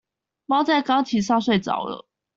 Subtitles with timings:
[0.47, 2.07] 貓在鋼琴上睡著了